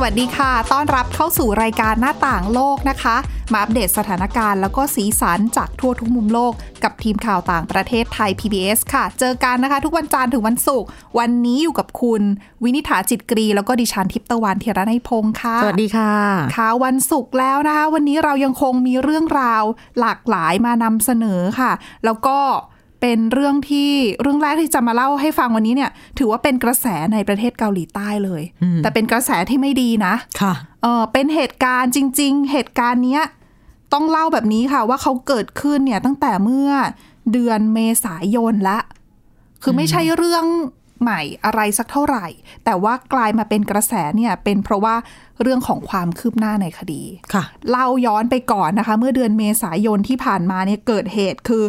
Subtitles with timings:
[0.00, 3.16] สวัสดีค่ะ ต้อนรับเข้าสู่รายการหน้าต่างโลกนะคะ
[3.52, 6.52] มาอัปเดตสถานการณ์แล้วก็สีสันจากทั่วทุกมุมโลก
[6.84, 10.88] กับทีมข่าวต่างประเทศไทย PBS ค่ะ เจอกันนะคะ ทุกวันจันทร์ถึงวันศุกร์
[11.18, 12.22] วันนี้อยู่กับคุณ
[12.64, 16.12] วินิษฐาจิตกรี แล้วก็ดิฉันทิพย์ตะวันเทระในยพงค์ค่ะ สวัสดีค่ะ
[16.56, 19.64] ค่ะวันศุกร์แล้วนะคะ วันนี้เรายังคงมีเรื่องราว
[20.00, 21.72] หลากหลายมานำเสนอค่ะ
[22.04, 22.38] แล้วก็
[23.00, 28.42] เป็นเรื่องที่เรื่องแรกที่จะมาเล่าให้ฟังวันนี้เนี่ย ถือว่าเป็นกระแสในประเทศเกาหลีใต้เลย
[28.82, 33.22] แต่เป็นกระแสที่ไม่ดีนะค่ะเออเป็นเหตุการณ์จริง ๆ เหตุการณ์เนี้ย
[33.92, 36.70] ต้องเล่าแบบนี้ค่ะ ว่าเขาเกิดขึ้นเนี่ยตั้งแต่เมื่อ
[37.32, 38.78] เดือนเมษายนละ
[39.62, 40.44] คือไม่ใช่เรื่อง
[41.02, 42.26] ใหม่อะไรสักเท่าไหร่
[42.64, 44.94] แต่ว่ากลายมาเป็นกระแสเนี่ยเป็นเพราะว่า
[45.42, 47.02] เรื่องของความคืบหน้าในคดี
[47.32, 51.64] ค่ะ เล่าย้อนไปก่อนนะคะ เมื่อเดือนเมษายนที่ผ่านมาเนี่ยเกิดเหตุคือ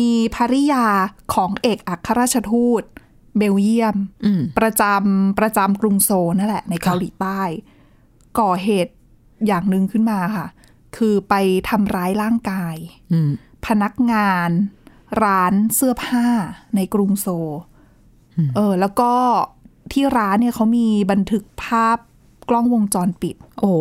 [0.00, 0.86] มีภริยา
[1.34, 2.82] ของเอกอัครราชทูต
[3.38, 7.40] เบลเยียมอืมประจำประจำกรุงโซลนั่นแหละ ในเกาหลีใต้
[8.40, 8.94] ก่อเหตุ
[9.46, 10.46] อย่างหนึ่งขึ้นมาค่ะ
[10.96, 11.34] คือไป
[11.68, 12.76] ทำร้ายร่างกาย
[13.12, 13.30] อืม
[13.66, 14.50] พนักงาน
[15.24, 16.26] ร้านเสื้อผ้า
[16.76, 17.50] ในกรุงโซล
[18.56, 19.12] เออ แล้วก็
[19.92, 21.98] ที่ร้านเนี่ยเขามีบันทึกภาพ
[22.48, 23.72] กล้องวงจรปิด โอ้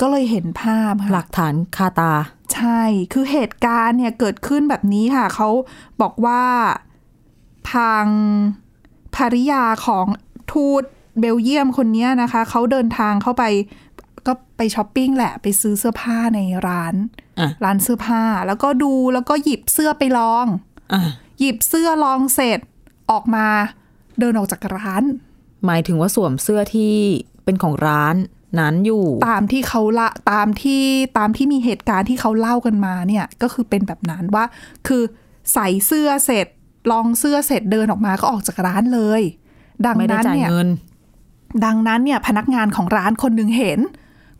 [0.00, 2.12] ก็เลยเห็นภาพค่ะหลักฐานคาตา
[2.54, 2.80] ใช่
[3.12, 5.48] คือเหตุการณ์เนี่ยเกิดขึ้นแบบนี้ค่ะ เขา
[6.02, 6.44] บอกว่า
[7.74, 8.04] ทาง
[9.16, 10.06] ภริยาของ
[10.52, 10.82] ทูต
[11.20, 13.44] เบลเยียมคนนี้นะคะ เขาเดินทางเข้าไป
[14.26, 16.94] ก็ไปช้อปปิ้งแหละไปซื้อเสื้อผ้าในร้าน
[17.38, 20.46] อะร้านเสื้อผ้า แล้วก็ดูแล้วก็หยิบเสื้อไปลอง
[20.92, 21.00] อะ
[21.40, 22.58] หยิบเสื้อลองเสร็จ
[23.10, 23.46] ออกมา
[24.18, 25.04] เดินออกจากร้าน
[25.66, 26.94] หมายถึงว่าสวมเสื้อที่
[27.44, 28.16] เป็นของร้าน
[28.60, 30.82] นั้นอยู่ ตามที่เขาละตามที่
[31.18, 34.44] ตามที่มีเหตุการณ์ที่เขาเล่ากันมาเนี่ยก็คือเป็นแบบนั้นว่า
[34.86, 35.02] คือ
[35.52, 36.46] ใส่เสื้อเสร็จ
[36.90, 39.22] ลองเสื้อเสร็จเดินออกมาก็ออกจากร้านเลย
[39.84, 40.68] ดังไม่ได้นั้นจ่ายเนี่ยเงิน
[41.64, 43.80] ดังนั้นเนี่ยพนักงานของร้านคนหนึ่งเห็น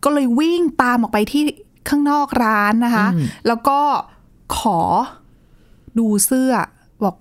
[0.04, 1.42] ก็เลยวิ่งตามออกไปที่
[1.88, 3.80] ข้างนอกร้านนะคะอืมแล้วก็
[4.58, 4.80] ขอ
[5.98, 6.52] ดูเสื้อ
[7.04, 7.14] บอก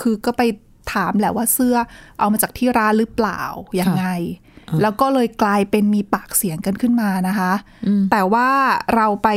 [0.00, 0.42] คือก็ไป
[0.92, 1.76] ถามแหละว่าเสื้อ
[2.18, 3.42] เอามาจากที่ร้านหรือเปล่า
[3.80, 4.06] ยังไง
[4.82, 7.52] แล้วก็เลยกลายเป็นมีปากเสียงกันขึ้นมานะคะ
[8.10, 8.50] แต่ว่า
[8.94, 9.28] เราไป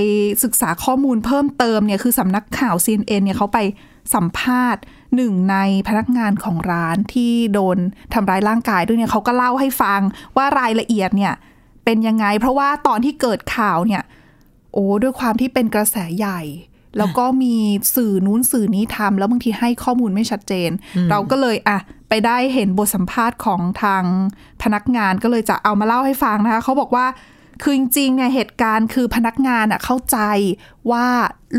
[0.44, 3.60] ศึกษาข้อมูลเพิ่มเติมเนี่ยคือสำนักข่าว CNN เนี่ยเขาไป
[4.14, 4.82] สัมภาษณ์
[5.16, 5.58] หนึ่งใน
[5.88, 7.78] พนักงานของร้านที่โดน
[8.14, 10.02] ทำร้ายร่างกายด้วยเนี่ยเขาก็เล่าให้ฟัง
[10.38, 11.34] ว่ารายละเอียดเนี่ย
[11.86, 14.04] เป็นยังไง เพราะว่าตอนที่เกิดข่าวเนี่ย
[14.74, 16.42] โอ้ด้วยความที่เป็นกระแสใหญ่
[16.98, 17.56] แล้วก็มี
[17.96, 20.70] สื่อนู้นสื่อนี้ทำแล้วบางทีให้ข้อมูลไม่ชัดเจน
[21.10, 21.78] เราก็เลยอะ
[22.10, 24.04] ไปได้เห็นบทสัมภาษณ์ของทาง
[24.64, 27.08] พนักงานก็เลยจะเอามาเล่าให้ฟังนะคะเขาบอกว่า
[27.64, 30.18] คือจริงๆเนี่ยเหตุการณ์คือพนักงานอะเข้าใจ
[30.92, 31.06] ว่า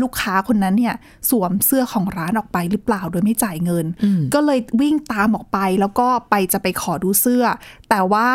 [0.01, 0.95] ลูกค้าคนนั้นเนี่ย
[1.29, 3.85] สวมเสื้อของร้านออกไปหรือเปล่าโดยไม่จ่ายเงิน
[4.33, 7.45] ก็เลยวิ่งตามออกไปแล้วก็ไปจะไปขอดูเสื้อ
[7.89, 8.27] แต่ว่า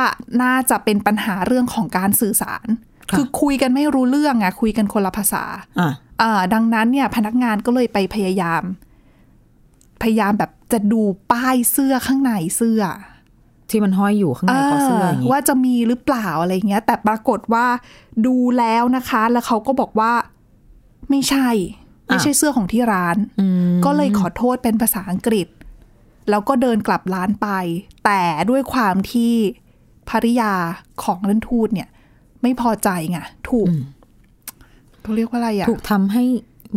[0.42, 2.66] น่าจะเป็นปัญหาเรื่องของการสื่อสาร
[3.10, 5.44] ค่ะคือคุยกันไม่รู้เรื่องอะคุยกันคนละภาษา
[5.80, 5.90] อะ
[6.22, 8.62] อ่าดังนั้นเนี่ย พนักงานก็เลยไปพยายาม
[10.02, 12.82] พยายามแบบจะดูป้ายเสื้อข้างในเสื้อ
[13.70, 17.66] ที่มันห้อยอยู่ข้างในคอเสื้ออย่างนี้ว่าจะมีหรือเปล่าอะไรเงี้ย แต่ปรากฏว่า
[18.26, 20.12] ดูแล้วนะคะ แล้วเขาก็บอกว่า
[21.10, 21.48] ไม่ใช่
[22.06, 25.48] ไม่ใช่เสื้อของที่ร้านอืมก็เลยขอโทษเป็นภาษาอังกฤษ
[26.30, 27.48] แล้วก็เดินกลับร้านไป
[28.04, 29.32] แต่ด้วยความที่
[30.10, 30.52] ภริยา
[31.02, 31.88] ของท่านทูตเนี่ย
[32.44, 33.18] ไม่พอใจไง
[33.50, 33.68] ถูก
[35.02, 36.24] เขาเรียกว่าอะไรอะถูกทำให้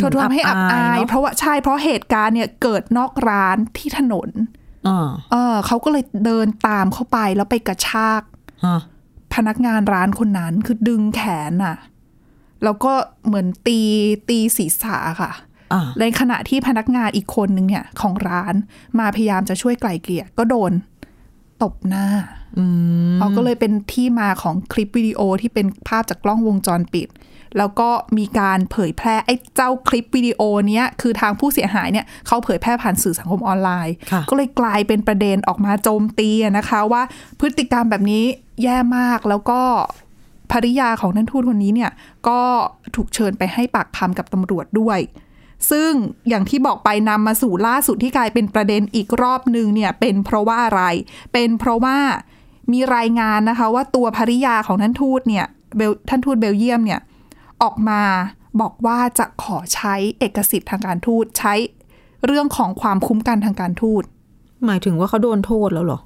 [0.02, 4.30] ถูกทำให้อับอายเนอะเพราะว่าใช่เพราะเหตุการณ์เนี่ยเกิดนอกร้านที่ถนน
[4.88, 8.22] อ่าเออเขาก็เลยเดินตามเข้าไปแล้วไปกระชาก
[8.66, 8.80] ฮะ
[9.36, 11.78] พนักงานร้านคนนั้นคือดึงแขนน่ะ
[12.64, 12.94] แล้วก็
[13.26, 13.80] เหมือนตี
[14.30, 15.32] ตีศีรษะค่ะ
[15.74, 18.54] อ่าในขณะที่พนักงานอีกคนนึงเนี่ย ของร้าน
[19.00, 20.72] มาพยายามจะช่วยไกล่เกลี่ยก็โดน
[21.64, 22.37] ตบหน้าอืม
[23.18, 27.10] เขาก็เลยเป็นที่มาของคลิปวิดีโอที่เป็นภาพจากกล้องวงจรปิด
[27.58, 37.02] แล้วก็มีการเผยแพร่ไอ้เจ้าคลิปวิดีโอเนี้ยคือทางผู้เสียหายเนี่ยเขาเผยแพร่ผ่านสื่อสังคมออนไลน์ค่ะก็เลยกลายเป็นประเด็นออกมาโจมตีอะนะคะว่า
[37.40, 38.24] พฤติกรรมแบบนี้
[38.64, 39.62] แย่มากแล้วก็
[40.52, 41.92] ภริยาของท่านทูตคนนี้เนี่ย
[42.28, 42.42] ก็
[42.96, 45.00] ถูกเชิญไปให้ปากคำกับตำรวจด้วย
[45.72, 45.92] ซึ่ง
[46.30, 50.84] อย่างที่บอกไปนำมาสู่ล่าสุดที่กลายเป็นประเด็นอีกรอบหนึ่งเนี่ยเป็นเพราะว่าอะไร
[51.34, 51.98] เป็นเพราะว่า
[52.74, 57.00] มีรายงานนะคะว่าตัวภริยาของท่านทูตเนี่ยเบลท่านทูตเบลเยียมเนี่ย
[57.64, 58.02] ออกมา
[58.62, 61.54] บอกว่าจะขอใช้เอกสิทธิ์ทางการทูตใช้
[62.26, 64.04] เรื่องของความคุ้มกันทางการทูต
[64.66, 66.00] หมายถึงว่าเขาโดนโทษแล้วเหรอ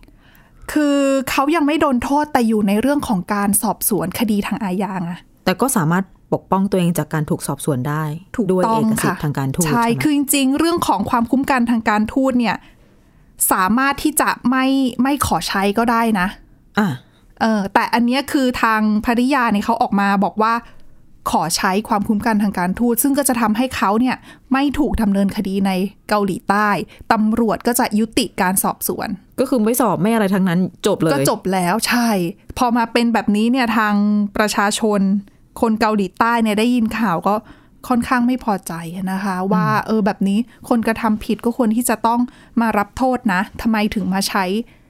[0.71, 0.97] คือ
[1.29, 5.13] เขายังไม่โดนโทษแต่อยู่ในเรื่องของการสอบสวนคดีทางอาญาไง
[5.45, 6.03] แต่ก็สามารถ
[6.33, 8.03] ปกป้องตัวเองจากการถูกสอบสวนได้
[8.35, 12.55] ถูกด้วยต้องเอกสิทค่ะธิ์ทางการทูตใช่ใช่ไหมคือจริงๆเรื่องของความคุ้มกันทางการทูตเนี่ย
[13.51, 14.65] สามารถที่จะไม่
[15.03, 16.27] ไม่ขอใช้ก็ได้นะ
[16.79, 16.89] อะ
[17.41, 20.53] เออแต่อันเนี้ยคือทางภริยาเนี่ยเขาออกมาบอกว่า
[21.31, 24.15] ขอใช้ความคุ้มกันทางการทูต ซึ่งก็จะทำให้เขาเนี่ย
[24.53, 25.71] ไม่ถูกดำเนินคดีใน
[26.09, 26.69] เกาหลีใต้
[27.11, 29.09] ตำรวจก็จะยุติการสอบสวน
[29.39, 32.09] ก็คือไม่สอบไม่อะไรทั้งนั้นจบเลย ก็จบแล้วใช่
[32.57, 33.95] พอมาเป็นแบบนี้เนี่ยทาง
[34.37, 34.99] ประชาชน
[35.61, 37.35] คนเกาหลีใต้เนี่ยได้ยินข่าวก็
[37.87, 38.73] ค่อนข้างไม่พอใจ
[39.11, 40.39] นะคะ ว่าเออแบบนี้
[40.69, 42.19] คนกระทำผิดก็ควรที่จะต้อง
[42.61, 44.80] มารับโทษนะทำไมถึงมาใช้อืม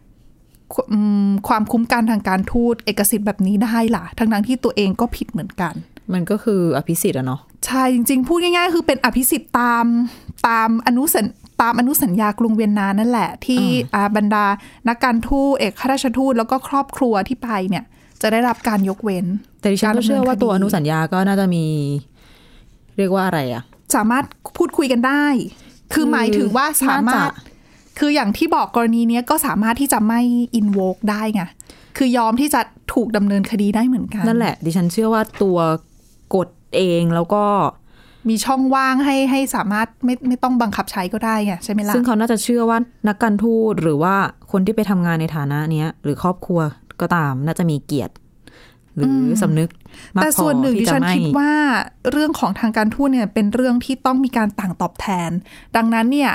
[1.47, 5.73] ความคุ้มกันทางการทูตเอกสิทธิ์แบบนี้ได้ล่ะ ทั้งนั้นที่ตัวเองก็ผิดเหมือนกัน
[6.13, 9.85] มันก็คืออภิสิทธิ์อะเนาะใช่จริง ๆ พูดง่ายๆ คือเป็นอภิสิทธิ์ตาม
[10.47, 11.25] ตามอนุสัญ
[11.61, 13.63] ตามอนุสัญญากรุงเวียนนานั่นแหละ ที่
[13.95, 14.45] อาบรรดา
[14.87, 17.83] นักการทูตเอกข้าราชทูตแล้วก็ครอบครัวที่ไปเนี่ย
[18.21, 19.25] จะได้รับการยกเว้น
[19.59, 21.65] แต่ดิฉันก็เชื่อว่าตัวการอดำเนินคดีนุสัญญาก็น่าจะมี
[22.97, 23.63] เรียกว่าอะไรอะ
[23.95, 24.25] สามารถ
[24.57, 25.25] พูดคุยกันได้
[25.93, 27.50] คือหมายถึงว่าสามารถน่าจะ
[28.03, 30.21] คืออย่างที่บอกกรณีเนี้ยก็สามารถที่จะไม่
[30.55, 31.43] อินโวกได้ไง
[31.97, 32.61] คือยอมที่จะ
[32.93, 35.57] ถูกดำเนินคดีได้เหมือนกัน นั่นแหละ ดิฉันเชื่อว่าตัว
[36.35, 37.43] กฎเองแล้วก็
[38.29, 42.77] มีช่องว่างให้ให้สามารถไม่ไม่ต้องบังคับใช้ก็ได้ไงใช่ไหมล่ะ ซึ่งเขาน่าจะเชื่อว่า
[43.07, 44.15] นักการทูตหรือว่า
[44.51, 46.59] คนที่ไปทำงานในฐานะเนี้ย หรือครอบครัว
[47.01, 48.13] ก็ตามน่าจะมีเกียรติ
[48.95, 49.69] หรืออสำนึก
[50.15, 51.53] มากแต่พอส่วนหนึ่งดิที่จะฉันไม่คิดว่า
[52.11, 55.29] เรื่องของทางการทูตเนี่ยเป็นเรื่องที่ต้องมีการต่างตอบแทน
[55.75, 56.31] ดังนั้นเนี่ย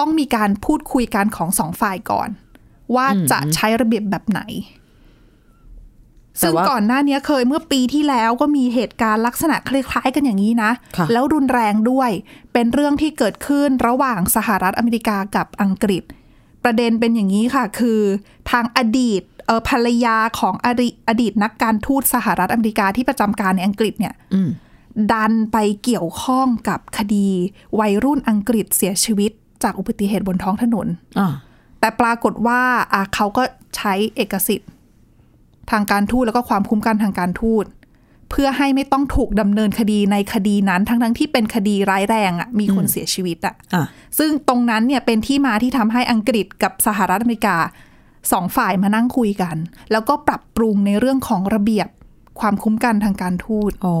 [0.00, 2.28] ต้องมีการพูดคุยกันของสองฝ่ายก่อน
[2.94, 4.40] ว่าจะใช้ระเบียบแบบไหน
[6.40, 12.10] ซึ่งก่อนหน้านี้เคยเมื่อปีที่แล้วก็มีเหตุการณ์ลักษณะคล้ายๆกันอย่างนี้นะค่ะแล้วรุนแรงด้วย
[12.52, 16.02] เป็นเรื่องที่เกิดขึ้นระหว่างสหรัฐอเมริกากับอังกฤษ
[16.64, 18.00] ประเด็นเป็นอย่างนี้ค่ะ คือ
[18.50, 24.50] ทางอดีตเออภรรยาของอดีอดีตนักการทูตสหรัฐอเมริกาที่ประจำการในอังกฤษเนี่ยอืม
[25.12, 27.28] ดันไปเกี่ยวข้องกับคดี
[27.80, 29.32] วัยรุ่นอังกฤษเสียชีวิต
[29.64, 30.86] จากอุบัติเหตุบนท้องถนน
[31.18, 31.28] อ่า
[31.80, 32.60] แต่ปรากฏว่า
[32.92, 33.42] อะเขาก็
[33.76, 34.70] ใช้เอกสิทธิ์
[35.70, 37.64] ทางการทูตแล้วก็ความคุ้มกันทางการทูต
[38.30, 43.84] เพื่อให้ไม่ต้องถูกดำเนินคดีในคดีนั้นทั้งทั้งๆที่เป็นคดีร้ายแรงอะมีคนเสียชีวิตอะอะ
[44.18, 47.56] ซึ่งตรงนั้นเนี่ยเป็นที่มาที่ทำให้อังกฤษกับสหรัฐอเมริกา
[48.32, 49.56] สองฝ่ายมานั่งคุยกัน
[49.92, 51.88] แล้วก็ปรับปรุงในเรื่องของระเบียบ
[52.40, 53.96] ความคุ้มกันทางการทูตอ๋อ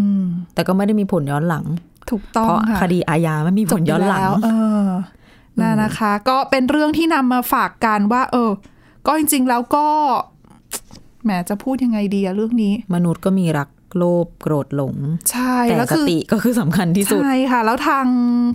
[0.00, 0.24] อืม
[0.54, 1.64] แต่ก็ไม่ได้มีผลย้อนหลัง
[2.10, 4.48] ถูกต้องเพราะค่ะคดีอาญาไม่มีผลย้อนหลังจบแล้วเอ
[4.84, 4.88] อ
[5.60, 8.50] นั่นนะคะ ก็เป็นเรื่องที่นำมาฝากกันว่า เออ
[9.06, 9.86] ก็จริง ๆ แล้วก็
[11.24, 14.96] แหมจะพูดยังไงดีอะเรื่องนี้ มนุษย์ก็มีรักโลภโกรธหลง
[15.30, 18.06] ใช่แต่แล้วสคือติก็คือสำคัญที่สุด ใช่ค่ะ แล้วทาง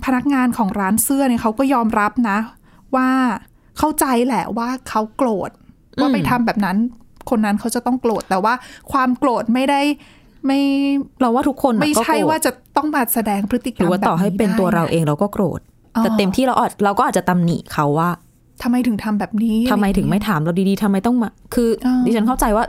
[0.04, 2.38] พนักงานของร้านเสื้อเนี่ยเขาก็ยอมรับนะ
[2.96, 3.08] ว่า
[3.78, 5.50] เข้าใจแหละว่าเขาโกรธ
[6.00, 6.76] ว่าไปทำแบบนั้น
[7.30, 8.54] คนนั้นเขาจะต้องโกรธแต่ว่า
[8.92, 9.80] ความโกรธไม่ได้
[10.46, 10.60] ไม่
[11.20, 15.60] เราว่าทุกคนน่ะไม่ก็ใช่โกรธว่าจะต้องมาแสดงพฤติกรหรรืมอว่าต่อให้แบบเป็นตัวได้เราเองเราก็โกรธ
[15.96, 18.10] อ๋อแต่เต็มที่เราอาจเราก็อาจจะตำหนิเขาว่า
[18.62, 22.64] ทำไมถึงทำแบบนี้ทำไมถึงไม่ถามเราดีๆทำไมต้องมา คือออดิฉันเข้าใจว่า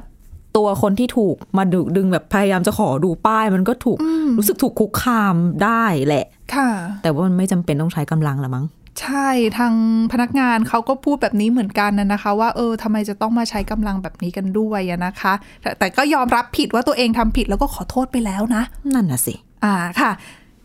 [0.57, 3.97] ตัวคนที่ถูกมาดึงดึงแบบพยายามจะขอดูป้ายมันก็ถูก
[4.38, 6.25] รู้สึกถูกคุกคามได้แหละ
[6.56, 6.69] ค่ะ
[7.03, 8.65] แต่ว่ามันไม่จำเป็นต้องใช้กำลังละมั้ง
[8.99, 9.73] ใช่ทาง
[10.11, 18.63] พนักงานเขาก็พูดแบบนี้เหมือนกันนะนะคะ ว่าเออทำไมจะต้องมาใช้กำลังแบบนี้กันด้วยนะคะ แต่แต่ก็ยอมรับผิดว่าตัวเองทำผิดแล้วก็ขอโทษไปแล้วนะ
[18.94, 20.11] นั่นน่ะสิ อ่าค่ะ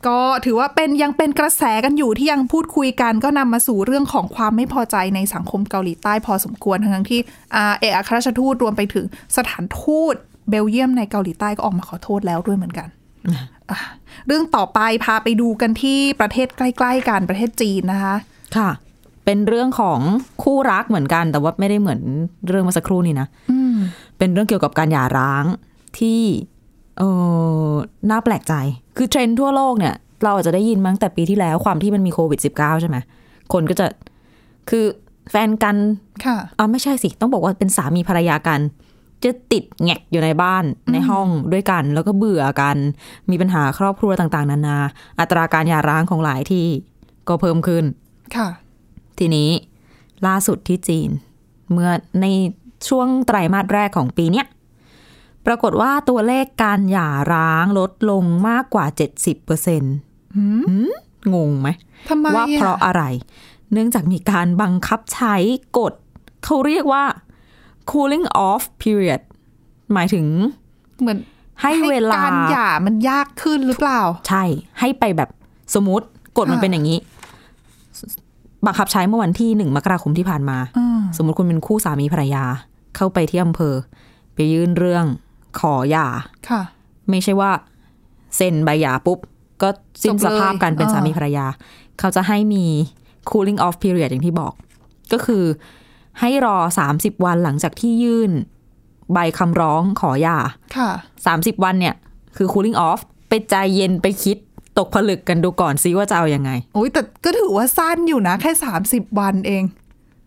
[0.07, 7.21] ก็ถือว่าเป็นยังเป็นกระแสกันอยู่ที่ยังพูดคุยกันก็นำมาสู่เรื่องของความไม่พอใจในสังคมเกาหลีใต้พอสมควรทั้งที่
[7.55, 10.15] อาเอกอัครราชทูตรวมไปถึงสถานทูต
[10.51, 12.89] เบลเยียมในเกาหลีใต้ก็ออกมาขอโทษแล้วด้วยเหมือนกัน
[14.27, 18.17] เรื่องต่อไปพาไปดูกันที่ประเทศใกล้ ๆกันประเทศจีนนะคะ
[18.57, 18.71] ค่ะ
[19.25, 20.01] เป็นเรื่องของ
[20.43, 22.01] คู่รักเหมือนกัน แต่ว่าไม่ได้เหมือน
[22.49, 23.77] เรื่องเมื่อสักครู่นี้นะอืม
[24.19, 25.45] เป็นเรื่องเกี่ยวกับการหย่าร้าง
[25.99, 26.21] ที่
[26.99, 27.03] เอ
[27.69, 27.71] อ
[28.11, 28.55] น่าแปลกใจ
[28.97, 32.97] คือเทรนด์ทั่วโลกเนี่ย เราอาจจะได้ยินมาตั้งแต่ปีที่แล้วความที่มันมีโควิด -19 ใช่ไหม
[33.53, 33.87] คนก็จะ
[34.71, 34.85] คือ
[35.31, 35.77] แฟนกัน
[36.25, 38.61] ค่ะอ่าไม่ใช่สิ ต้องบอกว่าเป็นสามีภรรยากัน
[39.25, 42.77] จะติดแงกอยู่ในบ้านในห้องด้วยกัน แล้วก็เบื่อกัน
[43.31, 44.79] มีปัญหาครอบครัวต่างๆ นานา
[45.21, 46.67] อัตราการหย่าร้างของหลายที่
[47.29, 47.85] ก็เพิ่มขึ้น
[48.37, 48.49] ค่ะ
[49.19, 49.51] ทีนี้
[50.27, 51.11] ล่าสุดที่จีน
[51.73, 52.27] เมื่อใน
[52.89, 54.47] ช่วงไตรมาสแรกของปีเนี้ย
[55.47, 59.95] ปรากฏว่าตัวเลขการหย่าร้างลดลงมากกว่า 70%เปอร์เซ็นต์
[61.35, 61.69] งงไหม
[62.09, 63.03] ทำไมว่าเพราะอะอะไร
[63.73, 65.37] เนื่องจากมีการบังคับใช้
[65.79, 65.93] กฎ
[66.45, 67.05] เขาเรียกว่า
[67.91, 69.23] cooling off period
[69.93, 70.27] หมายถึง
[71.01, 71.19] เหมือน
[71.63, 74.45] ให้เวลาการหย่ามันยากขึ้นหรือเปล่า ใช่
[74.81, 75.31] ให้ไปแบบ
[75.75, 76.07] สมมติ
[76.39, 76.99] กฎมันค่ะเป็นอย่างนี้
[78.67, 82.45] บังคับใช้เมื่อวันที่หนึ่งมกราคมที่ผ่านมาอืมสมมติคุณเป็นคู่สามีภรรยา
[82.97, 83.75] เข้าไปที่อำเภอ
[84.35, 85.05] ไปยื่นเรื่อง
[85.59, 86.07] ขอหย่า
[86.49, 86.63] ค่ะ
[87.11, 87.51] ไม่ใช่ว่า
[88.37, 89.19] เซ็นใบหย่าปุ๊บ
[89.63, 89.69] ก็
[90.03, 91.47] สิ้นจบเลยสภาพการเป็นอ่าสามีภรรยา
[91.99, 92.65] เขาจะให้มี
[93.31, 94.53] cooling off period อย่างที่บอก
[95.13, 95.45] ก็คือ
[96.21, 96.57] ให้รอ
[96.91, 98.33] 30 วันหลังจากที่ยื่น
[99.13, 100.39] ใบคำร้องขอหย่า
[100.77, 100.91] ค่ะ
[101.27, 101.95] 30 วันเนี่ย
[102.37, 104.37] คือ cooling off ไปใจเย็นไปคิด
[104.79, 108.53] ตกผลึกกันดูก่อนซิว่าจะเอาอยัางไงโอ้ยแต่ก็ถือว่าสั้นอยู่นะ แค่
[108.87, 109.65] 30 วันเอง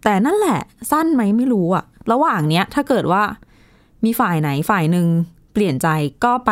[0.03, 0.59] แต่นั่นแหละ
[0.91, 3.23] สั้นไหมไม่รู้อะระหว่างเนี้ยถ้าเกิดว่า
[4.05, 5.07] มีฝ่ายไหนฝ่ายหนึ่ง
[5.53, 5.87] เปลี่ยนใจ
[6.25, 6.51] ก็ไป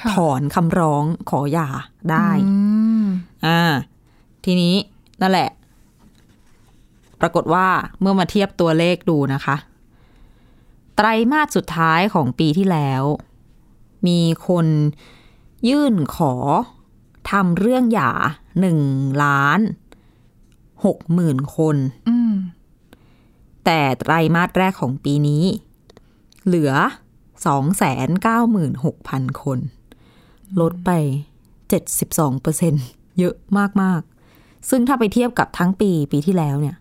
[0.00, 1.68] ค่ะถอนคำร้องขอหย่า
[2.10, 2.56] ได้อื
[3.02, 3.04] ม
[3.46, 3.60] อ่า
[4.44, 4.74] ทีนี้
[5.20, 5.48] นั่นแหละ
[7.20, 7.66] ปรากฏว่า
[8.00, 9.56] เมื่อมาเทียบตัวเลขดูนะคะ
[10.96, 13.02] ไตรมาสสุดท้ายของปีที่แล้ว
[14.06, 14.66] มีคน
[15.68, 16.34] ยื่นขอ
[17.30, 18.12] ทำเรื่องหย่า
[18.60, 18.80] หนึ่ง
[19.22, 19.60] ล้าน
[20.84, 21.76] หกหมื่นคน
[22.08, 22.32] อืม
[23.64, 25.44] แต่แต่ไตรมาสแรกของปีนี้
[26.46, 26.72] เหลือ
[28.42, 29.58] 296,000คน
[30.60, 30.90] ลดไป
[31.66, 32.74] 72เปอร์เซ็น
[33.18, 33.34] เยอะ
[33.82, 34.00] มาก
[34.34, 36.76] ๆ ซึ่งถ้าไปเทียบกับทั้งปีปีที่แล้วเนี่ย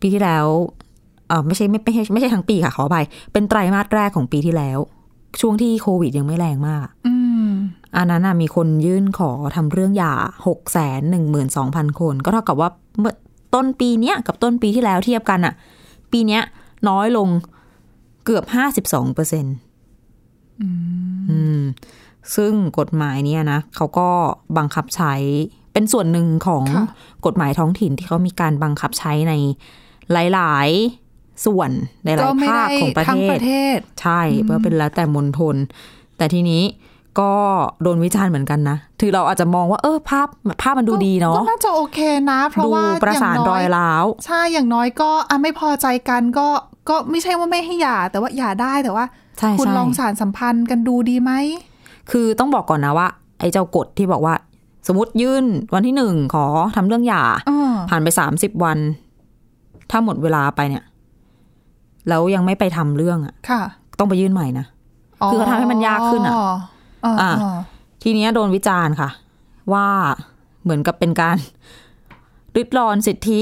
[0.00, 0.46] ปีที่แล้ว
[1.28, 4.78] เออไม่ใช่ไม่ไม่ใช่ไม่ใช่ทั้งปีค่ะขออภัยเป็นไตรมาสแรกของปีที่แล้ว
[5.40, 7.14] ช่วงที่โควิดยังไม่แรงมากอื
[7.46, 7.50] ม
[7.96, 10.12] อันนั้นน่ะมีคนยื่นขอทำเรื่องหย่า
[10.46, 13.14] หกแสนหนึ่งหมื่นสองพันคน ก็เท่ากับว่าเมื่อ
[13.54, 15.54] ต้นปีเนี้ยกับต้นปีที่แล้วเทียบกันอะ
[16.12, 16.42] ปีเนี้ย
[16.88, 17.28] น้อยลง
[18.24, 19.54] เกือบห้าสิบสองเปอร์เซ็นต์
[22.36, 24.08] ซึ่งกฎหมายเนี่ยนะเขาก็
[24.58, 25.14] บังคับใช้
[25.72, 26.86] เป็นส่วนหนึ่งของค่ะ
[27.26, 29.34] กฎหมายท้องถิ่นที่เขามีการบังคับใช้ใน
[30.12, 30.68] หลาย
[31.06, 31.70] ๆ ส่วน
[32.04, 35.56] ในหลาก็ยไม่ภาคได้ของประทั้งเทปศระเทศ ใช่เพราะเป็นแล้วแต่มณฑล
[36.16, 36.62] แต่ทีนี้
[37.20, 37.32] ก็
[37.82, 40.28] โดนวิจารณ์เหมือนกันนะ ถือเราอาจจะมองว่าเออภาพ
[40.62, 41.98] ภาพมันดูดีเนาะ ก็น่าจะโอเค
[42.30, 46.48] นะ เพราะดูว่าประสานย่งรน้อยร้าว ใช่ อย่างน้อยก็อะไม่พอใจกันก็
[46.88, 49.04] ก็ไม่ใช่ว่าไม่ให้หย่า แต่ว่าหย่าได้แต่ว่า
[49.38, 51.32] ใช่คุณใช่ลองสารสัมพันธ์กันดูดีไหม
[52.10, 53.08] คือต้องบอกก่อนนะว่า
[53.40, 54.34] ไอ้เจ้ากฎที่บอกว่า
[54.86, 58.78] สมมติยื่นวันที่หนึ่งขอทำเรื่องหย่าเออผ่านไปสามสิบวัน
[59.90, 60.84] ถ้าหมดเวลาไปเนี่ย
[62.08, 63.62] แล้วยังไม่ไปทำเรื่องอะค่ะ
[63.98, 64.66] ต้องไปยื่นใหม่นะ
[65.26, 66.38] คือเขาทำให้มันยากขึ้นอะเอ
[67.12, 67.56] ออะเออ
[68.02, 69.10] ทีเนี้ยโดนวิจารณ์ค่ะ
[69.72, 69.86] ว่า
[70.62, 71.36] เหมือนกับเป็นการ
[72.56, 73.40] ริดรอนสิทธิ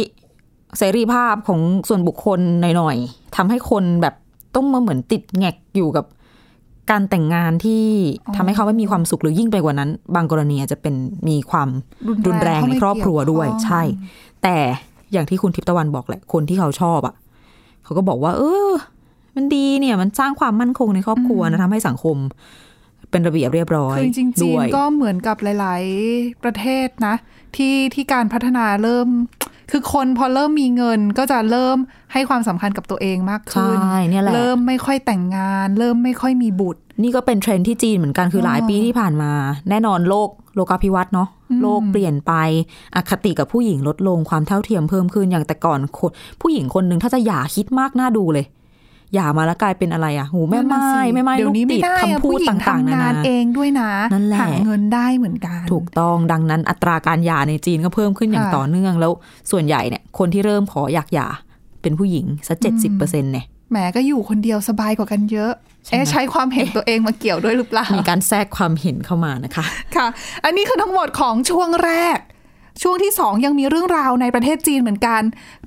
[0.79, 4.15] เสรีภาพของส่วนบุคคลหน่อยๆทำให้คนแบบ
[4.55, 6.05] ต้องมาเหมือนติดแงกอยู่กับ
[6.91, 7.85] การแต่งงานที่
[8.37, 10.95] ทำให้เขาไม่มีความสุขหรือยิ่งไปกว่านั้น บางกรณีอาจจะเป็น
[11.29, 11.69] มีความ
[12.27, 13.83] รุนแรงในครอบครัวด้วย ใช่
[14.43, 14.57] แต่
[15.13, 17.15] อย่างที่คุณทิพย์ตะวันบอกแหละ คนที่เขาชอบอะ
[17.85, 18.71] เขาก็บอกว่า เออ
[19.37, 22.17] มันดีเนี่ย มันสร้างความมั่นคงในครอบครัวนะทำให้สังคม
[23.11, 25.83] เป็นระเบียบเรียบร้อยคือจริงๆจีด้นวยก็เหมือนกับหลาย
[26.15, 27.15] ๆ ประเทศนะ
[27.57, 29.09] ที่ที่การพัฒนาเริ่ม
[29.71, 31.77] คือคนพอเริ่มมีเงินก็จะเริ่ม
[32.13, 39.33] ให้ความสำคัญกับตัวเองมากขึ้นใช่เนี่ยแหละเริ่มไม่ค่อยแต่งงาน เริ่มไม่ค่อยมีบุตร นี่ก็เป็นเทรนด์ที่จีนเหมือนกันคือหลายปีที่ผ่านมา
[39.69, 41.29] แน่นอนโลกโลกาภิวัตน์เนาะ
[41.63, 42.33] โลกเปลี่ยนไป
[42.97, 48.47] อคติกับผู้หญิงลดลงความเท่าเทียมเพิ่มขึ้นอย่างแต่ก่อนคนผู้หญิงคนหนึ่งถ้าจะหย่าคิดมากน่าดูเลย
[49.15, 59.13] หย่ามาแล้วกลายเป็นอะไรอะหูแม่ไม้นั่นน่ะสิแม่ไม้เดี๋ยลูวกนี้ไม่ติดได้อะคำพูดผู้หญิงต่างๆทำนางานนาเองด้วยนะนั่นแหละหาเงินได้เหมือนกัน ถูกต้องดังนั้นอัตราการหย่าในจีนก็เพิ่มขึ้นอย่างค่ะต่อเนื่องแล้ว
[59.51, 61.29] ส่วนใหญ่เนี่ยคนที่เริ่มขออยากหย่า
[61.83, 65.53] เป็นผู้หญิงสักเจ็ดสิบเปอร์เซ็นต์เนี่ยแหมก็อยู่คนเดียวสบายกว่ากันเยอะ
[65.89, 69.65] ใช่ไหมเอ๊ะใช้ความเห็นตัวเองมาเกี่ยวด้วยหรือเปล่า มีการแทรกความเห็นเข้ามานะคะ
[69.97, 70.07] ค่ะ
[70.45, 72.19] อันนี้คือทั้งหมดของช่วงแรก
[72.83, 75.23] ช่วงที่สองยังมีเรื่องราวในประเทศจีนเหมือนกัน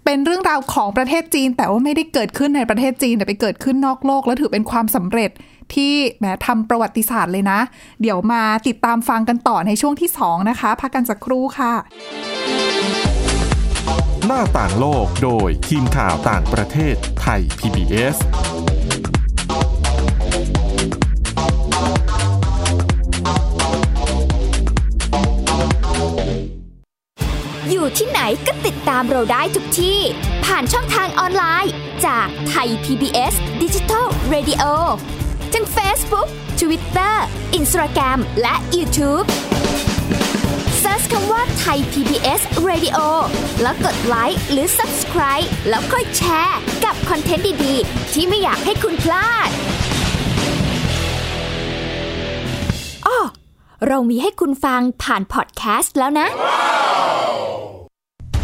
[0.05, 5.31] เป็นเรื่องราวของประเทศจีน แต่ว่าไม่ได้เกิดขึ้นในประเทศจีนแต่ไปเกิดขึ้นนอกโลก และถือเป็นความสำเร็จ
[5.73, 7.59] ที่แหมทำประวัติศาสตร์เลยนะ
[8.01, 11.73] เดี๋ยวมาติดตามฟังกันต่อในช่วงที่สองนะคะพักกันสักครู่ค่ะ
[14.25, 18.17] หน้าต่างโลกโดยทีมข่าวต่างประเทศไทย PBS
[28.45, 29.99] ก็ติดตามเราได้ทุกที่
[30.45, 31.73] ผ่านช่องทางออนไลน์
[32.05, 34.63] จากไทย PBS Digital Radio
[35.53, 36.27] ทั้ง Facebook
[36.59, 37.15] Twitter
[37.59, 39.25] Instagram และ YouTube
[40.81, 42.97] Search คำว่าไทย PBS Radio
[43.61, 49.49] แล้วกดไลค์หรือ Subscribe แล้วค่อยแชร์กับคอนเทนต์ดี ๆ ที่ไม่อยากให้คุณพลาด
[53.07, 53.19] อ้อ
[53.87, 56.27] เรามีให้คุณฟังผ่านพอดแคสต์แล้วนะ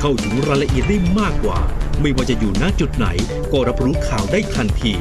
[0.00, 1.58] เข้าถึงรายละเอียดได้มากกว่า
[2.00, 3.06] ไม่ว่าจะอยู่ณจุดไหน
[3.52, 4.92] ก็รับรู้ข่าวได้ทันที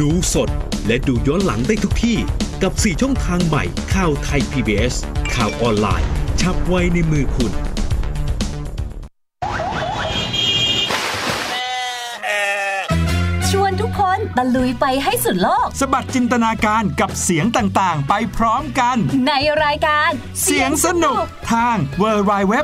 [0.00, 0.48] ดูสด
[0.86, 2.18] และดูย้อนหลังได้ทุกที่
[2.62, 4.94] กับ 4 ช่องทางใหม่ข่าวไทย PBS
[5.34, 6.08] ข่าวออนไลน์
[6.40, 7.52] ชับไว้ในมือคุณ
[14.36, 19.32] ตะลุยไปให้สุดโลก สบัดจินตนาการกับเสียงต่างๆ ไปพร้อมกัน ใน
[19.64, 20.10] รายการ
[20.42, 21.16] เสียงสนุก
[21.52, 22.54] ทาง w w w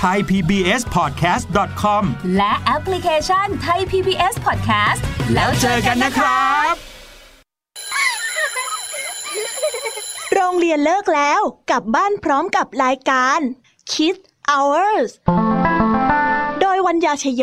[0.00, 1.84] t h a i p b s p o d c a s t c
[1.94, 2.02] o m
[2.36, 5.00] และแอปพลิเคชันไทย PBS Podcast
[5.34, 6.74] แล้วเจอกันนะครับ
[10.34, 13.40] โรงเรียนเลิกแล้วกลับบ้านพร้อมกับรายการ
[13.90, 15.10] Kids Hours
[16.60, 17.42] โดยวัญญาชยโย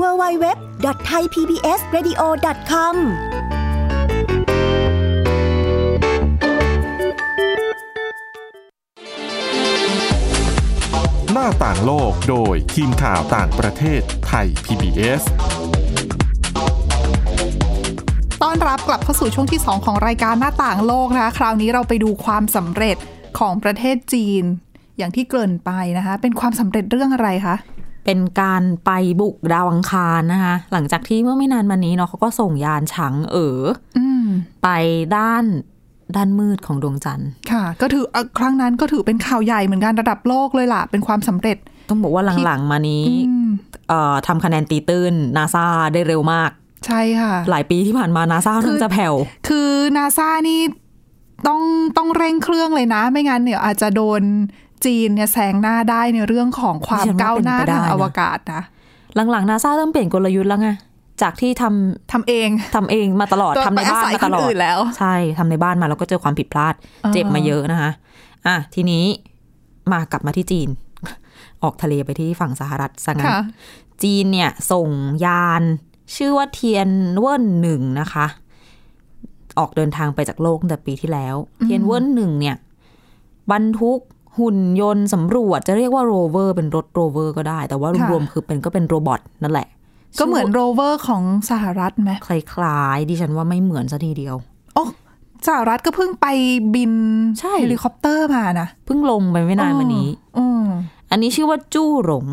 [0.00, 2.96] www.thaipbsradio.com
[11.32, 15.22] หน้าต่างโลกโดยทีมข่าวต่างประเทศไทย PBS
[18.42, 22.96] ต้อนรับกลับเข้าสู่ช่วงที่ 2 ของรายการหน้าต่างโลกนะคะ คราวนี้เราไปดูความสำเร็จ
[23.38, 24.44] ของประเทศจีน
[24.98, 27.54] อย่างที่เกริ่นไปนะคะ เป็นความสำเร็จเรื่องอะไรคะ
[28.04, 28.90] เป็นการไป
[29.20, 33.60] บุกดาวอังคารนะคะ หลังจากที่เมื่อไม่นานมานี้เนาะเขาก็ส่งยานฉางเอ๋อ
[33.98, 34.24] อืม
[34.62, 34.68] ไป
[35.16, 35.44] ด้าน
[36.16, 41.56] ด้านมืดของดวงจันทร์ ค่ะ ก็ถือเอ่อครั้งนั้นก็ถือเป็นข่าวใหญ่เหมือนกันระดับโลกเลยล่ะ เป็นความสำเร็จ
[41.88, 43.48] ต้องบอกว่าหลังๆมานี้อืม
[43.88, 46.50] เอ่อทำคะแนนตีตื้นนาซาได้เร็วมาก
[46.86, 49.14] ใช่ค่ะ หลายปีที่ผ่านมานาซาคืน่าอจะแผ่ว
[49.48, 50.60] คือนาซานี่
[51.46, 51.62] ต้อง
[51.96, 54.22] ต้องเร่งเครื่องเลยนะ ไม่งั้นเนี่ยอาจจะโดน
[54.86, 58.62] จีนเนี่ยแซงหน้าได้ในเรื่องของความดิฉันว่าก้าวหน้าเป็นไปได้ทางนะอวกาศนะ
[59.30, 60.70] หลังๆนาซาเริ่มเปลี่ยนกลยุทธ์แล้วไง
[61.22, 67.90] จากที่ทำทำเองทำเองมาตลอดตัวทำในบ้านไปอาศัยมาตลอคนอื่ดนแล้ว ใช่ทำในบ้านมาแล้วก็เจอความผิดพลาดอ่าเจ็บมาเยอะนะคะ
[68.46, 69.04] อะทีนี้
[69.92, 70.68] มากลับมาที่จีน
[71.62, 73.40] ออกทะเลไปที่ฝั่งสหรัฐซะงั้นค่ะ
[74.02, 74.88] จีนเนี่ยส่ง
[75.26, 75.62] ยาน
[76.16, 78.26] ชื่อว่าเทียนเวินหนึ่งนะคะ
[79.58, 82.56] ออกเดินทางไปจากโลกตั้งแต่ปีที่แล้ว เทียนเวินหนึ่งเนี่ย
[83.50, 83.98] บรรทุก
[84.38, 89.68] หุ่นยนต์สำรวจจะเรียกว่าโรเวอร์เป็นรถโรเวอร์ก็ได้ แต่ว่าค่ะรวมๆคือเป็นก็เป็น robot นั่นแหละ
[90.18, 94.36] ก็เหมือนโรเวอร์ของสหรัฐไหมคล้ายๆดิฉันว่าไม่เหมือนซะทีเดียว
[94.74, 94.84] โอ้
[95.46, 96.26] สหรัฐก็เพิ่งไป
[96.74, 96.92] บิน
[97.40, 100.64] ใช่เฮลิคอปเตอร์มานะเพิ่งลงไปไม่นานมานี้อืม
[101.10, 102.26] อันนี้ชื่อว่าจู้หลง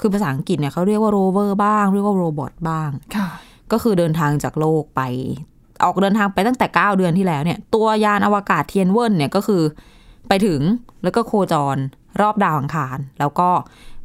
[0.00, 3.28] คือภาษาอังกฤษเนี่ยเขาเรียกว่าโรเวอร์บ้าง เรียกว่า robot บ้างค่ะ
[3.72, 5.00] ก็คือเดินทางจากโลกไป
[5.84, 9.62] ออกเดินทางไปตั้งแต่ 9 เดือนที่แล้วเนี่ย ตัวยานอวกาศเทียนเวินเนี่ยก็คือ
[10.28, 10.60] ไปถึง
[11.02, 11.76] แล้วก็โคจร
[12.20, 13.48] รอบดาวอังคาร แล้วก็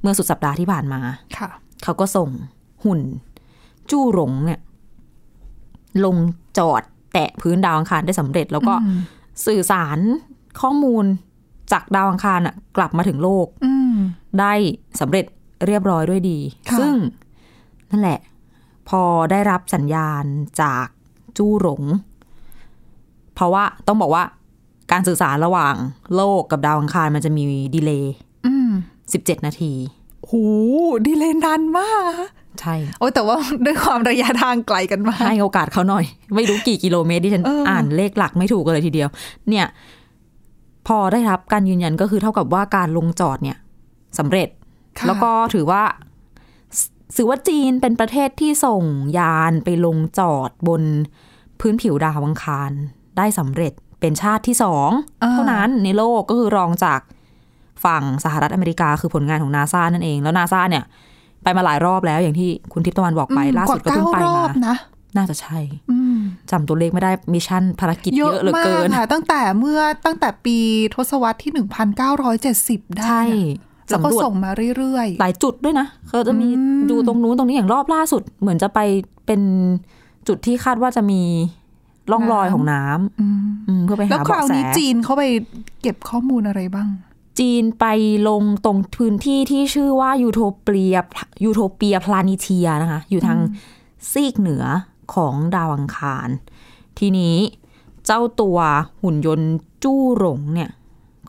[0.02, 1.02] เมื่อสุดสัปดาห์ที่ผ่านมา
[1.38, 1.50] ค่ะ
[1.84, 2.30] เขาก็ส่ง
[2.84, 3.02] หุ่น
[3.90, 4.60] จู้หลงเนี่ย
[6.06, 6.18] ลง
[6.58, 6.82] จอด
[7.14, 9.00] แตะพื้นดาวอังคารได้สำเร็จ แล้วก็อืม
[9.46, 10.00] สื่อสาร
[10.62, 11.06] ข้อมูล
[11.72, 13.96] จากดาวอังคารอะกลับมาถึงโลกอืม
[14.40, 14.54] ได้
[15.00, 15.26] สำเร็จ
[15.66, 16.96] เรียบร้อยด้วยดีค่ะซึ่ง
[17.92, 18.20] นั่นแหละ
[18.90, 20.24] พอได้รับสัญญาณ
[20.62, 20.88] จาก
[21.38, 21.84] จู้หลง
[23.34, 24.24] เพราะว่าต้องบอกว่า
[24.92, 25.76] การสื่อสารระหว่าง
[26.16, 27.44] โลกกับดาวอังคารมันจะมี
[27.76, 28.14] ดีเลย์
[28.46, 28.70] อืม
[29.10, 29.74] 17นาที
[30.30, 30.44] หู
[31.06, 39.10] ดีเลยนานมากอะใช่ โอ้ยแต่ว่าด้วยความระยะทางไกลกันมาก ให้โอกาสเขาหน่อย ไม่รู้กี่กิโลเมตรที่ฉันเอออ่อ่านเลขหลักไม่ถูกกันเลยทีเดียว
[39.50, 39.66] เนี่ย
[40.88, 43.58] พอได้รับการยืนยันก็คือเท่ากับว่าการลงจอดเนี่ย
[44.20, 44.50] สำเร็จ
[44.98, 45.84] ค่ะแล้วก็ถือว่า
[47.18, 48.84] ถือว่าจีนเป็นประเทศที่ส่ง
[49.20, 50.82] ยานไปลงจอดบน
[51.60, 52.72] พื้นผิวดาวอังคาร
[53.18, 54.90] ได้สำเร็จ เป็นชาติที่สอง
[55.24, 57.00] อ่าเท่านั้นในโลกก็คือรองจาก
[57.86, 60.84] ฝั่งสหรัฐอเมริกาคือผลงานของนาซานั่นเอง แล้วนาซาเนี่ย
[61.44, 64.76] ไปมาหลายรอบแล้วอย่างที่คุณทิพย์ตะวันบอกไปอืมล่าสุดก็เพิ่งไปว่ารอมาบนะ
[65.16, 65.58] น่าจะใช่
[65.92, 66.20] อืม
[66.52, 70.58] จำตัวเลขไม่ได้ mission ภารกิจเยอะเหลือเกินมากค่ะตั้งแต่เมื่อตั้งแต่ปี
[70.96, 71.52] ทศวรรษที่
[72.86, 78.80] 1970 ได้ใช่นะแล้วก็สำรวจส่งมาเรื่อยหลายจุดด้วยนะเขาจะมีอืมดูตรงนู้นตรงนี้อย่างรอบล่าสุด เหมือนจะไป
[79.26, 79.42] เป็น
[80.28, 81.22] จุดที่คาดว่าจะมี
[82.12, 85.24] ร่องรอยของน้ำๆอืมอืมเพื่อไปแล้วหาเบาะแส คราวแสนี้จีนเขาไป
[85.82, 86.88] เก็บข้อมูลอะไรบ้าง
[87.40, 87.86] จีนไป
[88.30, 90.96] ลงตรงพื้นที่ที่ชื่อว่ายูโทเปีย
[91.44, 93.40] Utopia Planitia นะคะ อยู่ทาง
[94.12, 94.64] ซีกเหนือ
[95.16, 96.28] ของดาวอังคาร
[97.00, 97.36] ทีนี้
[98.06, 98.58] เจ้าตัว
[99.04, 99.52] หุ่นยนต์
[99.84, 100.70] จู้หลงเนี่ย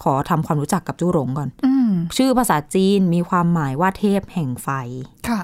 [0.02, 4.68] ขอทำความรู้จักกับจู้หลงก่อนอืมชื่อภาษาจีนมีความหมายว่าเทพแห่งไฟ
[5.28, 5.42] ค่ะ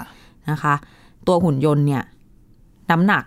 [0.49, 0.73] นะคะ
[1.27, 2.03] ตัวหุ่นยนต์เนี่ย
[2.91, 3.23] น้ำหนัก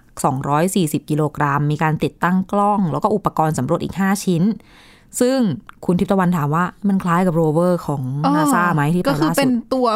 [0.52, 4.42] 240 กิโลกรัม มีการติดตั้งกล้อง แล้วก็อุปกรณ์สำรวจอีก 5 ชิ้น
[5.20, 5.38] ซึ่ง
[5.84, 9.86] คุณทิพย์ตะวันถามว่ามันคล้ายกับโรเวอร์ของอ๋อนาซาไหมที่ไปก็คือล่าเป็สุนดตัว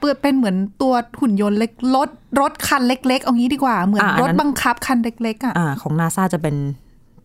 [0.00, 2.08] เปิดเป็นเหมือนตัวหุ่นยนต์เล็กรถ
[2.40, 6.56] รถคันเล็ก ๆ เอางี้ดีกว่าเหมือนอ่าอันรนั้ถนบังคับคันเล็ก ๆอะอ่าของนาซาจะเป็น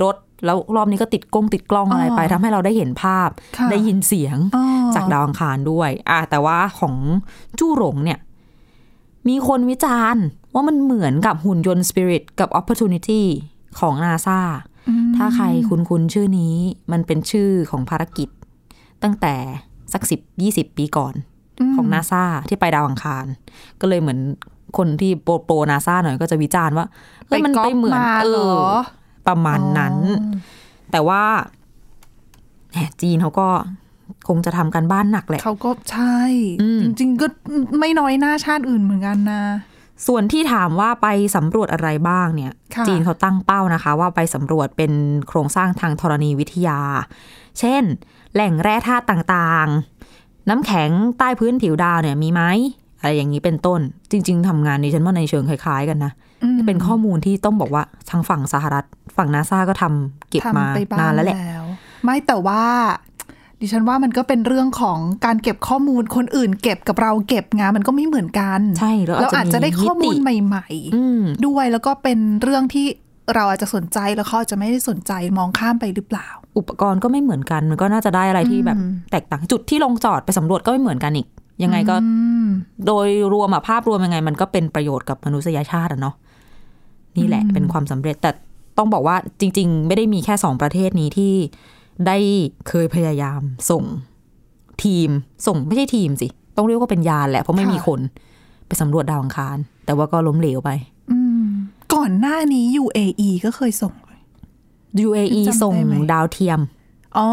[0.04, 0.16] รถ
[0.46, 4.66] แล้วรอบนี้ก็ติดกล้องติดกล้องอะไรไปอ๋อทำให้เราได้เห็นภาพค่ะได้ยินเสียงอ๋อ
[4.96, 6.96] จากดาวอังคารด้วยอะแต่ว่าของ
[7.60, 8.20] จู้หลงเนี่ย
[9.28, 13.22] มีคนวิจารณ์ ว่ามันเหมือนกับหุ่นยนต์ Spirit กับ Opportunity
[13.80, 14.40] ของนาซา
[14.90, 16.56] อืมถ้าใครคุ้นๆชื่อนี้
[16.92, 18.30] มันเป็นชื่อของภารกิจ
[19.04, 19.36] ตั้งแต่
[19.94, 21.14] สักสิบยี่สิบปีก่อน
[21.76, 23.26] ของนาซาที่ไปดาวอังคาร
[23.82, 24.20] ก็เลยเหมือน
[24.78, 26.86] คนที่โปรโปรนาซาหน่อยก็จะวิจารณ์ว่า
[27.28, 28.72] เฮ้ยมันก๊ไปปเหมือนมาเอเหรออ
[29.28, 29.96] ประมาณนั้น
[30.92, 31.24] แต่ว่า
[32.72, 33.48] แหมจีนเขาก็
[34.28, 36.18] คงจะทำกันบ้านหนักแหละ เขาก็ใช่
[36.62, 37.28] อืมจริง ๆ ก็
[37.80, 39.42] ไม่น้อยหน้าชาติอื่นเหมือนกันนะ
[40.08, 44.92] ส่วนที่ถามว่าไปสำรวจอะไรบ้างเนี่ยค่ะจีนเขาตั้งเป้านะคะ ว่าไปสำรวจเป็น
[45.28, 46.80] โครงสร้างทางธรณีวิทยา
[47.60, 47.84] เช่น
[48.34, 52.42] แหล่งแร่ธาตุต่างๆ น้ำแข็งใต้พื้นผิวดาวเนี่ยมีไหม
[53.00, 53.80] อะไรอย่างนี้เป็นต้น
[54.12, 56.12] จริง ๆทำงานนี้ฉันว่าในเชิงคล้ายๆ กันนะ
[56.44, 58.86] อืมเป็นข้อมูลที่ต้องบอกว่าทางฝั่งสหรัฐ
[59.18, 61.38] ฝั่งนาซาก็ทำเก็บมาทำไปบ้งนานแล้วแหละ
[62.04, 62.64] ไม่แต่ว่า
[63.62, 72.86] ดิฉันว่ามันก็เป็นเรื่องของการเก็บข้อมูลคนอื่น เก็บกับเราเก็บงานมันก็ไม่เหมือนกันใช่แล้วเราอาจจะได้ข้อมูลมิติใหม่อืมๆด้วยแล้วก็เป็นเรื่องที่
[73.36, 81.28] เราอาจจะสนใจแล้วเขาอาจจะไม่ได้สนใจมองข้ามไปหรือเปล่า อุปกรณ์ก็ไม่เหมือนกัน มันก็น่าจะได้อะไรที่แบบอืมแตกต่างจุดที่ลงจอดไปสำรวจก็ไม่เหมือนกันอีก
[81.64, 82.14] ยังไงก็อื
[82.46, 82.48] ม
[82.88, 86.16] โดยรวมอะภาพรวมยังไง มันก็เป็นประโยชน์กับมนุษยชาติอะเนาะ
[87.18, 88.32] นี่แหละอืมเป็นความสำเร็จแต่
[88.78, 91.34] ต้องบอกว่าจริง ๆ ไม่ได้มีแค่สองประเทศนี้ที่
[92.08, 92.18] ได้
[92.68, 93.84] เคยพยายามส่ง
[94.84, 95.10] ทีม
[95.48, 98.00] ส่งไม่ใช่ทีมสิ ต้องเรียกว่าเป็นยานแหละเพราะไม่มีคน
[98.68, 100.70] ไปสำรวจดาวอังคาร แต่ว่าก็ล้มเหลวไป
[101.12, 101.46] อืม
[101.94, 103.94] ก่อนหน้านี้ UAE ก็เคยส่ง
[105.06, 105.76] UAE จำได้ไหมส่ง
[106.12, 106.60] ดาวเทียม
[107.18, 107.28] อ๋อ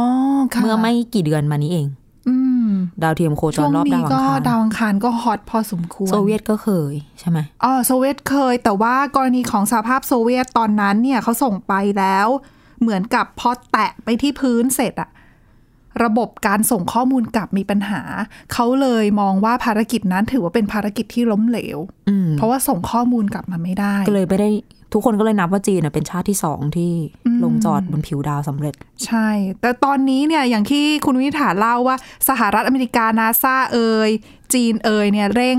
[0.54, 1.87] ค่ะเมื่อไม่กี่เดือนมานี้เอง
[2.28, 2.37] อื
[2.68, 2.70] ม
[3.02, 12.28] ดาวเทียมโคจรวงรอบดาวอังคาร ช่วงนี้ก็ดาวอังคารก็ hot พอสมควร โซเวียตก็เคยใช่ไหมอ๋อโซเวียตเคย แต่ว่ากรณีของสหภาพโซเวียตตอนนั้นเนี่ยเขาส่งไปแล้ว
[12.81, 15.11] เหมือนกับพอแตะไปที่พื้นเสร็จอะ
[16.05, 18.03] ระบบการส่งข้อมูลกลับมีปัญหา
[18.53, 24.51] เขาเลยมองว่าภารกิจนั้นถือว่าเป็นภารกิจที่ล้มเหลวอืมเพราะว่าส่งข้อมูลกลับมาไม่ได้ก็เลยไม่ได้
[24.93, 26.93] ทุกคนก็เลยนับว่าจีนน่ะเป็นชาติที่สองที่
[27.27, 28.75] อืมลงจอดบนผิวดาวสำเร็จ
[29.07, 29.29] ใช่
[29.61, 31.97] แต่ตอนนี้เนี่ยอย่างที่คุณวินิษฐาเล่าว่า
[32.29, 34.11] สหรัฐอเมริกานาซาเอย
[34.55, 35.59] จีนเอยเนี่ยเร่ง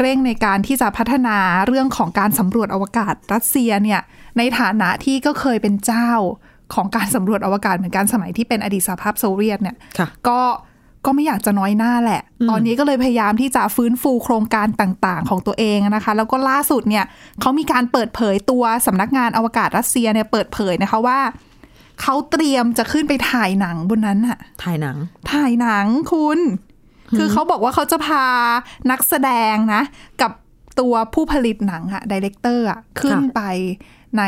[0.00, 4.00] เร่งในการที่จะพัฒนาเรื่องของการสำรวจอวกาศรัสเซียเนี่ย
[4.38, 6.10] ในฐานะที่ก็เคยเป็นเจ้า
[6.74, 10.40] ของการสำรวจอวกาศเหมือนกันสมัยที่เป็นอดีตสหภาพโซเวียตเนี่ยค่ะก็
[11.06, 17.04] ก็ไม่อยากจะน้อยหน้าแหละ ตอนนี้ก็เลยพยายามที่จะฟื้นฟูโครงการต่างๆ ของตัวเองนะคะ แล้วก็ล่าสุดเนี่ย
[17.40, 21.20] เขามีการเปิดเผยตัวสำนักงานอวกาศรัสเซียเนี่ยเปิดเผยนะคะว่า
[22.02, 24.96] เขาเตรียมจะขึ้นไปถ่ายหนังบนนั้นอะถ่ายหนัง
[25.32, 26.38] ถ่ายหนังคุณ
[27.16, 28.24] คือเขาบอกว่าเขาจะพา
[28.90, 29.82] นักแสดงนะ
[30.22, 30.32] กับ
[30.80, 33.42] ตัวผู้ผลิตหนังอะ director อะขึ้นค่ะไป
[34.18, 34.22] ใน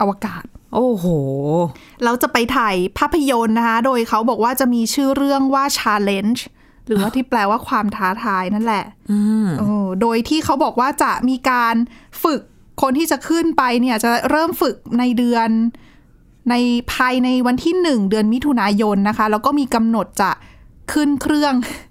[0.00, 0.44] อวกาศ
[0.74, 1.06] โอ้โห
[2.02, 6.40] แล้วจะไปถ่ายภาพยนตร์นะคะ โดยเขาบอกว่าจะมีชื่อเรื่องว่า Challenge
[6.86, 9.68] หรือว่าที่แปลว่าความท้าทายนั่นแหละอืมโอ้
[10.00, 11.74] โดยที่เขาบอกว่าจะมีการ
[12.24, 12.40] ฝึก
[12.82, 15.50] คนที่จะขึ้นไปเนี่ยจะเริ่มฝึกในเดือน
[16.50, 16.54] ใน
[16.92, 20.30] ภายในวันที่หนึ่งเดือนมิถุนายนนะคะ แล้วก็มีกำหนดจะ
[20.92, 21.89] ขึ้นเครื่องจะ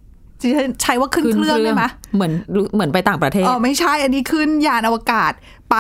[0.82, 1.84] ใช้ว่าขึ้นเครื่องได้ไหม
[2.16, 2.32] เหมือน
[2.74, 5.34] เหมือนไปต่างประเทศอ๋อไม่ใช่อันนี้ขึ้นยานอวกาศ
[5.72, 5.76] ไป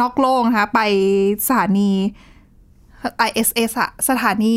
[0.00, 0.80] นอกโลกนะคะไป
[1.46, 1.90] สถานี
[3.28, 4.56] ISS อะสถานี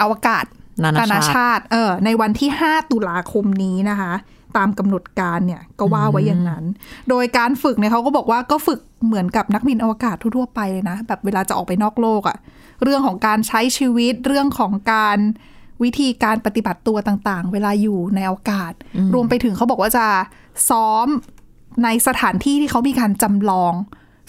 [0.00, 0.44] อวกาศ
[0.82, 4.12] นานาชาติชาติเออในวันที่ 5 ตุลาคมนี้นะคะ
[4.56, 6.64] ตามกำหนดการเนี่ยก็ว่าไว้อย่างนั้น
[7.08, 12.36] โดยการฝึกเนี่ยเขาก็บอกว่าก็ฝึกเหมือนกับนักบินอวกาศทั่วๆไปเลยนะ แบบเวลาจะออกไปนอกโลกอะ
[12.82, 15.18] เรื่องของการใช้ชีวิตเรื่องของการ
[15.82, 18.72] วิธีการปฏิบัติตัวต่างๆ เวลาอยู่ในอวกาศ
[19.14, 20.06] รวมไปถึงเขาบอกว่าจะ
[20.68, 21.06] ซ้อม
[21.84, 23.74] ในสถานที่ที่เขามีการจำลอง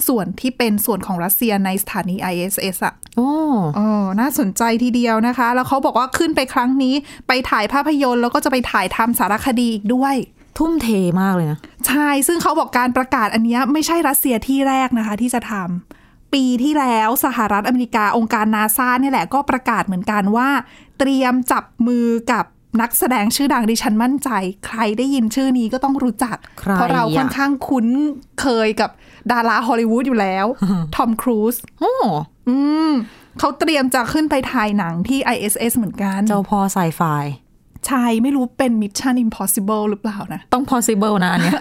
[0.08, 3.32] ส่วนที่เป็นส่วนของรัสเซียในสถานี ISS อะโอ้
[3.78, 6.94] อ๋อน่าสนใจทีเดียวนะคะ แล้วเขาบอกว่าขึ้นไปครั้งนี้
[7.28, 10.16] ไปถ่ายภาพยนตร์แล้วก็จะไปถ่ายทำสารคดีอีกด้วย
[10.58, 10.88] ทุ่มเท
[11.22, 20.50] มากเลยนะ ใช่ ซึ่งเขาบอกการประกาศอันเนี้ยไม่ใช่รัสเซียที่แรกนะคะ ที่จะทำ ปีที่แล้วสหรัฐอเมริกาองค์การนาซาเนี่ยแหละก็ประกาศเหมือนกันว่า
[21.00, 22.46] เตรียมจับมือกับ
[22.82, 24.30] นักแสดงชื่อดังดิฉันมั่นใจ
[24.66, 27.88] ใครได้ยินชื่อนี้ก็ต้องรู้จักใครเพราะเราอะค่อนข้างคุ้น
[28.42, 28.90] เคยกับ
[29.32, 30.46] ดาราฮอลลีวูดอยู่แล้ว
[30.96, 31.94] ทอมครูซโอ้
[32.50, 32.58] อื
[32.90, 32.92] ม
[33.40, 37.02] เขาเตรียมจะขึ้นไปถ่ายหนังที่ ISS เหมือนกัน เจ้าพ่อไซไฟ
[37.88, 41.60] ใช่ไม่รู้เป็น Mission Impossible หรือเปล่านะ ต้อง possible นะอันเนี้ย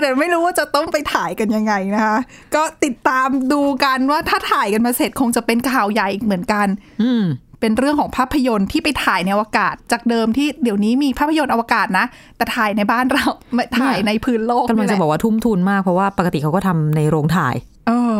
[0.00, 2.18] แต่ไม่รู้ว่าจะต้องไปถ่ายกันยังไงนะคะ
[2.54, 6.66] ก็ติดตามดูกันว่าถ้าถ่ายกันมาเสร็จคงจะเป็นข่าวใหญ่อีกเหมือนกัน
[7.02, 7.24] อืม
[7.60, 12.04] เป็นเรื่องของภาพยนตร์ที่ไปถ่ายในอวกาศ จากเดิมที่เดี๋ยวนี้มีภาพยนตร์อวกาศนะ
[12.36, 17.54] แต่ถ่ายในบ้านเราไม่ถ่ายในพื้นโลกกำลังจะบอกว่าทุ่มทุนมากเพราะว่าปกติเขาก็ทำในโรงถ่าย
[17.88, 18.18] เออ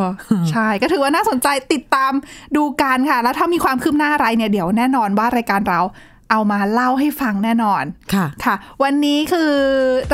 [0.51, 2.13] ใช่ก็ถือว่าน่าสนใจติดตาม
[2.57, 5.81] ดูกันค่ะ แล้วถ้ามีความคืบหน้าอะไรเนี่ยเดี๋ยวแน่นอนว่ารายการเรา
[6.31, 7.85] เอามาเล่าให้ฟังแน่นอน
[8.15, 9.53] ค่ะค่ะ วันนี้คือ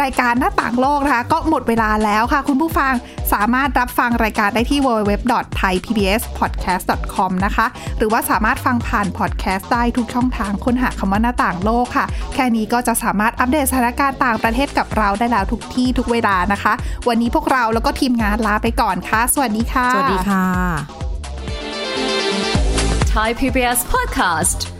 [0.03, 2.92] รายการหน้าต่างโลกนะคะ ก็หมดเวลาแล้วค่ะ คุณผู้ฟัง
[3.33, 7.66] สามารถรับฟังรายการได้ที่ www.thaipbspodcast.com นะคะ
[7.99, 16.73] หรือว่าสามารถฟังผ่านพอดแคสต์ได้ทุกช่องทางค้นหาคำว่าหน้าต่างโลกค่ะ แค่นี้ก็จะสามารถอัปเดตสถานการณ์ต่างประเทศกับเราได้แล้วทุกที่ทุกเวลานะคะ
[17.09, 20.44] วันนี้พวกเราแล้วก็ทีมงานลาไปก่อนค่ะ สวัสดีค่ะ สวัสดีค่ะ
[23.14, 24.79] Thai PBS podcast.